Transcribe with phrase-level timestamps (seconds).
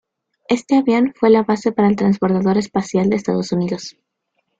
[0.49, 3.97] Este avión fue la base para el Transbordador Espacial de Estados Unidos.